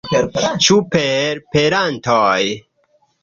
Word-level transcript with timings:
Ĉu 0.67 0.77
per 0.95 1.43
perantoj? 1.57 2.41